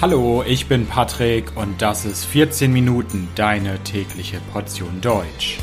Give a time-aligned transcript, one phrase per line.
[0.00, 5.58] Hallo, ich bin Patrick und das ist 14 Minuten deine tägliche Portion Deutsch.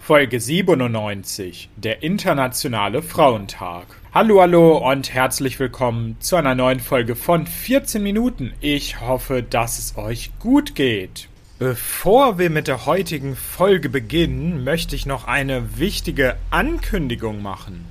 [0.00, 3.86] Folge 97, der Internationale Frauentag.
[4.12, 8.54] Hallo, hallo und herzlich willkommen zu einer neuen Folge von 14 Minuten.
[8.60, 11.28] Ich hoffe, dass es euch gut geht.
[11.58, 17.84] Bevor wir mit der heutigen Folge beginnen, möchte ich noch eine wichtige Ankündigung machen.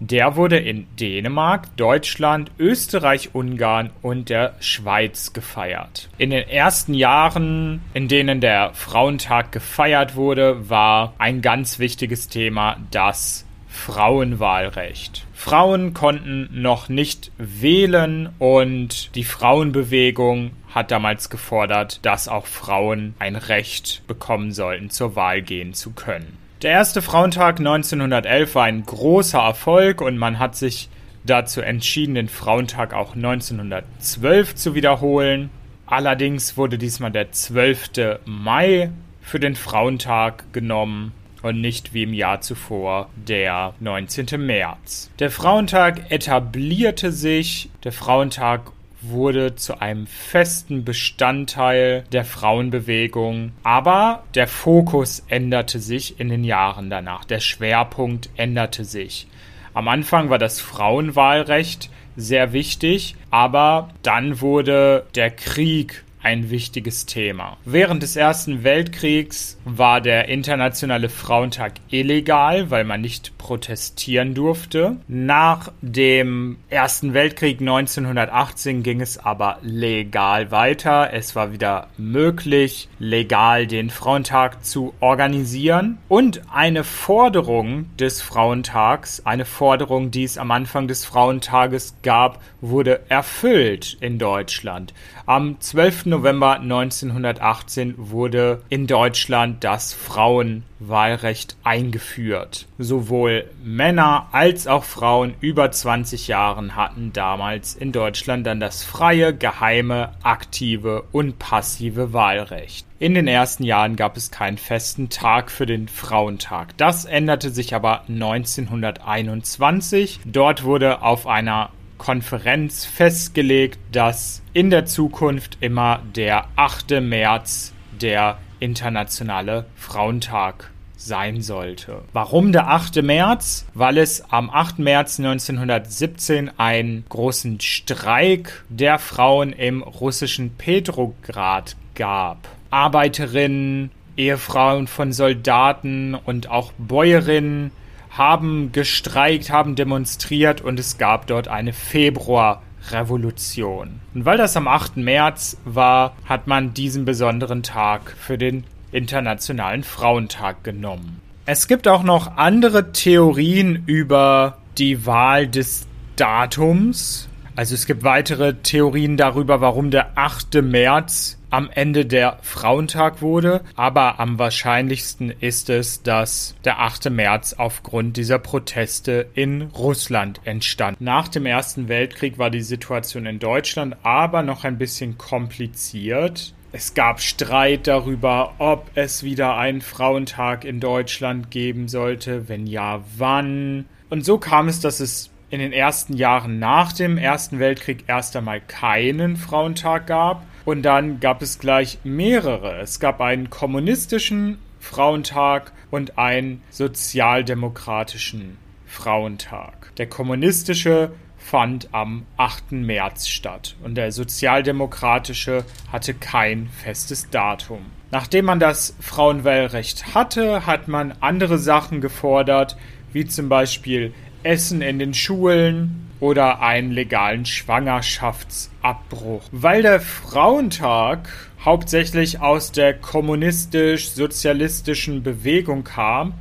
[0.00, 6.08] Der wurde in Dänemark, Deutschland, Österreich, Ungarn und der Schweiz gefeiert.
[6.18, 12.76] In den ersten Jahren, in denen der Frauentag gefeiert wurde, war ein ganz wichtiges Thema
[12.92, 15.26] das Frauenwahlrecht.
[15.34, 23.36] Frauen konnten noch nicht wählen und die Frauenbewegung hat damals gefordert, dass auch Frauen ein
[23.36, 26.38] Recht bekommen sollten, zur Wahl gehen zu können.
[26.62, 30.88] Der erste Frauentag 1911 war ein großer Erfolg und man hat sich
[31.22, 35.50] dazu entschieden, den Frauentag auch 1912 zu wiederholen.
[35.86, 38.18] Allerdings wurde diesmal der 12.
[38.24, 38.90] Mai
[39.20, 41.12] für den Frauentag genommen
[41.42, 44.44] und nicht wie im Jahr zuvor der 19.
[44.44, 45.12] März.
[45.20, 54.48] Der Frauentag etablierte sich, der Frauentag wurde zu einem festen Bestandteil der Frauenbewegung, aber der
[54.48, 59.26] Fokus änderte sich in den Jahren danach, der Schwerpunkt änderte sich.
[59.74, 67.56] Am Anfang war das Frauenwahlrecht sehr wichtig, aber dann wurde der Krieg ein wichtiges Thema.
[67.64, 74.96] Während des Ersten Weltkriegs war der Internationale Frauentag illegal, weil man nicht protestieren durfte.
[75.08, 81.14] Nach dem Ersten Weltkrieg 1918 ging es aber legal weiter.
[81.14, 85.96] Es war wieder möglich, legal den Frauentag zu organisieren.
[86.08, 93.00] Und eine Forderung des Frauentags, eine Forderung, die es am Anfang des Frauentages gab, wurde
[93.08, 94.92] erfüllt in Deutschland.
[95.24, 96.17] Am 12.
[96.18, 102.66] November 1918 wurde in Deutschland das Frauenwahlrecht eingeführt.
[102.76, 109.32] Sowohl Männer als auch Frauen über 20 Jahren hatten damals in Deutschland dann das freie,
[109.32, 112.84] geheime, aktive und passive Wahlrecht.
[112.98, 116.76] In den ersten Jahren gab es keinen festen Tag für den Frauentag.
[116.78, 120.18] Das änderte sich aber 1921.
[120.24, 127.00] Dort wurde auf einer Konferenz festgelegt, dass in der Zukunft immer der 8.
[127.02, 132.02] März der internationale Frauentag sein sollte.
[132.12, 133.02] Warum der 8.
[133.02, 133.66] März?
[133.74, 134.80] Weil es am 8.
[134.80, 142.48] März 1917 einen großen Streik der Frauen im russischen Petrograd gab.
[142.70, 147.70] Arbeiterinnen, Ehefrauen von Soldaten und auch Bäuerinnen
[148.18, 154.00] haben gestreikt, haben demonstriert und es gab dort eine Februarrevolution.
[154.12, 154.98] Und weil das am 8.
[154.98, 161.20] März war, hat man diesen besonderen Tag für den Internationalen Frauentag genommen.
[161.46, 165.86] Es gibt auch noch andere Theorien über die Wahl des
[166.16, 167.28] Datums.
[167.56, 170.62] Also es gibt weitere Theorien darüber, warum der 8.
[170.62, 177.10] März am Ende der Frauentag wurde, aber am wahrscheinlichsten ist es, dass der 8.
[177.10, 181.00] März aufgrund dieser Proteste in Russland entstand.
[181.00, 186.54] Nach dem Ersten Weltkrieg war die Situation in Deutschland aber noch ein bisschen kompliziert.
[186.70, 193.00] Es gab Streit darüber, ob es wieder einen Frauentag in Deutschland geben sollte, wenn ja,
[193.16, 193.86] wann.
[194.10, 198.36] Und so kam es, dass es in den ersten Jahren nach dem Ersten Weltkrieg erst
[198.36, 202.78] einmal keinen Frauentag gab und dann gab es gleich mehrere.
[202.82, 209.94] Es gab einen kommunistischen Frauentag und einen sozialdemokratischen Frauentag.
[209.96, 212.72] Der kommunistische fand am 8.
[212.72, 217.86] März statt und der sozialdemokratische hatte kein festes Datum.
[218.10, 222.76] Nachdem man das Frauenwahlrecht hatte, hat man andere Sachen gefordert,
[223.14, 229.44] wie zum Beispiel Essen in den Schulen, oder einen legalen Schwangerschaftsabbruch.
[229.52, 231.28] Weil der Frauentag
[231.64, 236.34] hauptsächlich aus der kommunistisch-sozialistischen Bewegung kam,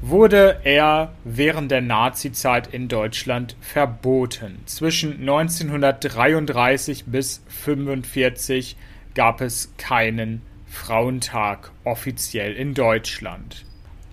[0.00, 4.58] wurde er während der Nazizeit in Deutschland verboten.
[4.66, 8.76] Zwischen 1933 bis 1945
[9.14, 13.64] gab es keinen Frauentag offiziell in Deutschland.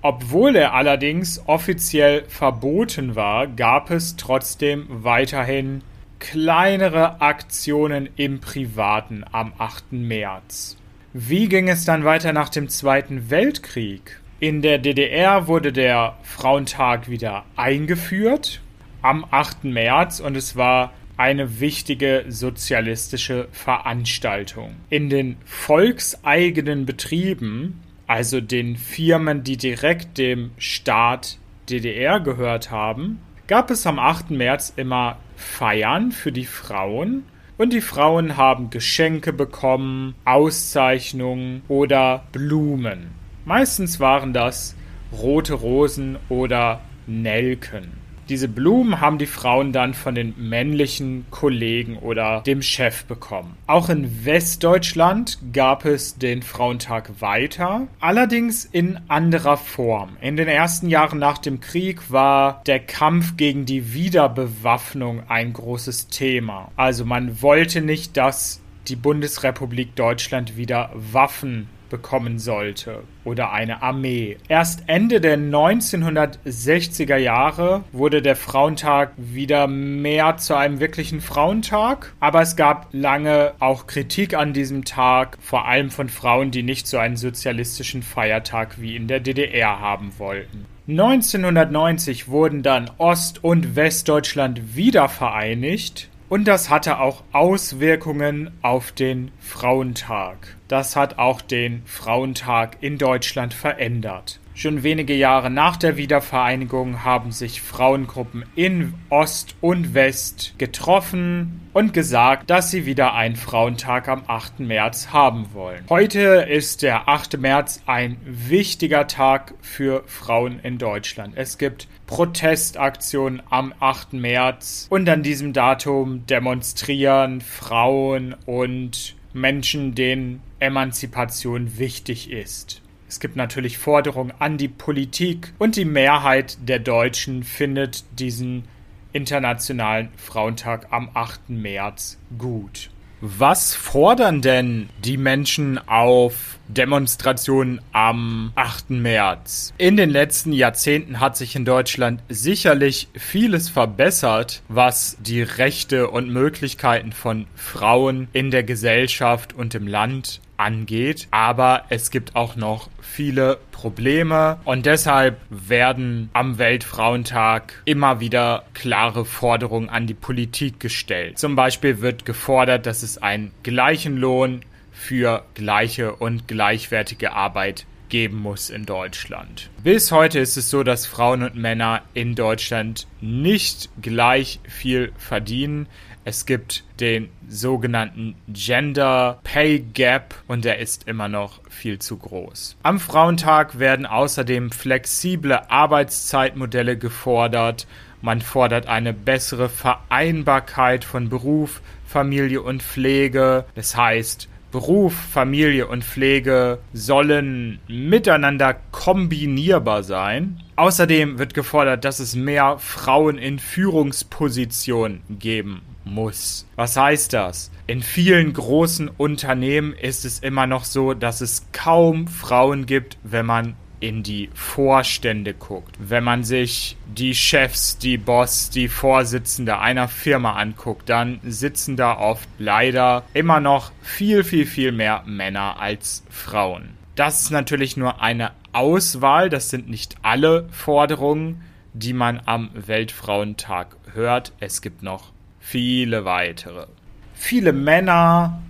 [0.03, 5.83] Obwohl er allerdings offiziell verboten war, gab es trotzdem weiterhin
[6.17, 9.93] kleinere Aktionen im Privaten am 8.
[9.93, 10.77] März.
[11.13, 14.19] Wie ging es dann weiter nach dem Zweiten Weltkrieg?
[14.39, 18.61] In der DDR wurde der Frauentag wieder eingeführt
[19.03, 19.65] am 8.
[19.65, 24.77] März und es war eine wichtige sozialistische Veranstaltung.
[24.89, 27.81] In den volkseigenen Betrieben
[28.11, 31.37] also den Firmen, die direkt dem Staat
[31.69, 34.31] DDR gehört haben, gab es am 8.
[34.31, 37.23] März immer Feiern für die Frauen
[37.57, 43.11] und die Frauen haben Geschenke bekommen, Auszeichnungen oder Blumen.
[43.45, 44.75] Meistens waren das
[45.13, 48.00] rote Rosen oder Nelken.
[48.29, 53.57] Diese Blumen haben die Frauen dann von den männlichen Kollegen oder dem Chef bekommen.
[53.67, 60.17] Auch in Westdeutschland gab es den Frauentag weiter, allerdings in anderer Form.
[60.21, 66.07] In den ersten Jahren nach dem Krieg war der Kampf gegen die Wiederbewaffnung ein großes
[66.07, 66.71] Thema.
[66.75, 74.37] Also man wollte nicht, dass die Bundesrepublik Deutschland wieder Waffen bekommen sollte oder eine Armee.
[74.47, 82.41] Erst Ende der 1960er Jahre wurde der Frauentag wieder mehr zu einem wirklichen Frauentag, aber
[82.41, 86.97] es gab lange auch Kritik an diesem Tag, vor allem von Frauen, die nicht so
[86.97, 90.65] einen sozialistischen Feiertag wie in der DDR haben wollten.
[90.87, 99.31] 1990 wurden dann Ost- und Westdeutschland wieder vereinigt und das hatte auch Auswirkungen auf den
[99.41, 100.55] Frauentag.
[100.69, 104.39] Das hat auch den Frauentag in Deutschland verändert.
[104.53, 111.93] Schon wenige Jahre nach der Wiedervereinigung haben sich Frauengruppen in Ost und West getroffen und
[111.93, 114.59] gesagt, dass sie wieder einen Frauentag am 8.
[114.59, 115.85] März haben wollen.
[115.89, 117.39] Heute ist der 8.
[117.39, 121.33] März ein wichtiger Tag für Frauen in Deutschland.
[121.37, 124.13] Es gibt Protestaktionen am 8.
[124.13, 132.80] März und an diesem Datum demonstrieren Frauen und Menschen, denen Emanzipation wichtig ist.
[133.11, 138.63] Es gibt natürlich Forderungen an die Politik und die Mehrheit der Deutschen findet diesen
[139.11, 141.49] Internationalen Frauentag am 8.
[141.49, 142.89] März gut.
[143.19, 148.91] Was fordern denn die Menschen auf Demonstrationen am 8.
[148.91, 149.73] März?
[149.77, 156.29] In den letzten Jahrzehnten hat sich in Deutschland sicherlich vieles verbessert, was die Rechte und
[156.29, 161.27] Möglichkeiten von Frauen in der Gesellschaft und im Land angeht.
[161.31, 169.25] Aber es gibt auch noch viele Probleme und deshalb werden am Weltfrauentag immer wieder klare
[169.25, 171.39] Forderungen an die Politik gestellt.
[171.39, 174.61] Zum Beispiel wird gefordert, dass es einen gleichen Lohn
[175.01, 179.71] für gleiche und gleichwertige Arbeit geben muss in Deutschland.
[179.83, 185.87] Bis heute ist es so, dass Frauen und Männer in Deutschland nicht gleich viel verdienen.
[186.23, 192.77] Es gibt den sogenannten Gender Pay Gap und der ist immer noch viel zu groß.
[192.83, 197.87] Am Frauentag werden außerdem flexible Arbeitszeitmodelle gefordert.
[198.21, 203.65] Man fordert eine bessere Vereinbarkeit von Beruf, Familie und Pflege.
[203.73, 210.61] Das heißt, Beruf, Familie und Pflege sollen miteinander kombinierbar sein.
[210.77, 216.65] Außerdem wird gefordert, dass es mehr Frauen in Führungspositionen geben muss.
[216.75, 217.71] Was heißt das?
[217.87, 223.45] In vielen großen Unternehmen ist es immer noch so, dass es kaum Frauen gibt, wenn
[223.45, 230.07] man in die Vorstände guckt, wenn man sich die Chefs, die Boss, die Vorsitzende einer
[230.07, 236.23] Firma anguckt, dann sitzen da oft leider immer noch viel, viel, viel mehr Männer als
[236.29, 236.97] Frauen.
[237.15, 241.61] Das ist natürlich nur eine Auswahl, das sind nicht alle Forderungen,
[241.93, 244.53] die man am Weltfrauentag hört.
[244.59, 246.87] Es gibt noch viele weitere.
[247.33, 248.61] Viele Männer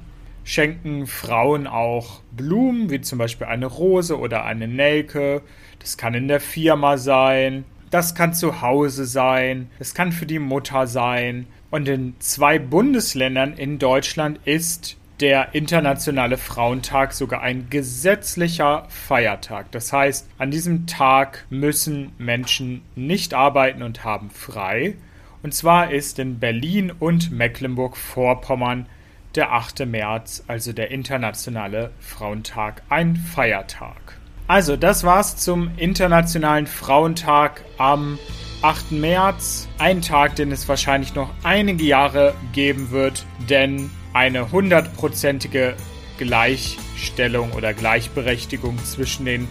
[0.44, 5.42] schenken Frauen auch Blumen, wie zum Beispiel eine Rose oder eine Nelke.
[5.80, 10.40] Das kann in der Firma sein, das kann zu Hause sein, es kann für die
[10.40, 11.48] Mutter sein.
[11.70, 19.72] Und in zwei Bundesländern in Deutschland ist der Internationale Frauentag sogar ein gesetzlicher Feiertag.
[19.72, 24.96] Das heißt, an diesem Tag müssen Menschen nicht arbeiten und haben frei.
[25.44, 28.88] Und zwar ist in Berlin und Mecklenburg-Vorpommern
[29.36, 29.86] der 8.
[29.86, 34.20] März, also der Internationale Frauentag, ein Feiertag.
[34.48, 38.20] Also, das war's zum Internationalen Frauentag am
[38.62, 38.92] 8.
[38.92, 39.68] März.
[39.78, 45.76] Ein Tag, den es wahrscheinlich noch einige Jahre geben wird, denn eine hundertprozentige
[46.18, 49.48] Gleichstellung oder Gleichberechtigung zwischen den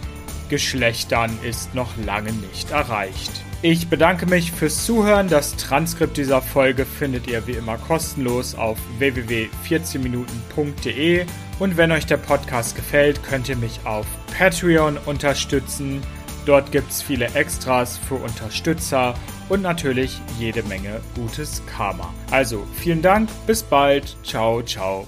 [0.51, 3.31] Geschlechtern ist noch lange nicht erreicht.
[3.61, 5.29] Ich bedanke mich fürs Zuhören.
[5.29, 11.25] Das Transkript dieser Folge findet ihr wie immer kostenlos auf www.14minuten.de.
[11.59, 14.05] Und wenn euch der Podcast gefällt, könnt ihr mich auf
[14.37, 16.01] Patreon unterstützen.
[16.45, 19.13] Dort gibt es viele Extras für Unterstützer
[19.47, 22.13] und natürlich jede Menge gutes Karma.
[22.29, 25.07] Also vielen Dank, bis bald, ciao, ciao.